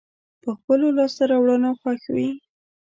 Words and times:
په 0.41 0.49
خپلو 0.57 0.87
لاسته 0.97 1.23
راوړنو 1.31 1.71
خوښ 1.79 2.01
وي. 2.15 2.29